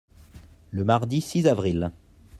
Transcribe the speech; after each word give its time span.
Le 0.71 0.83
mardi 0.83 1.21
six 1.21 1.45
avril. 1.45 1.91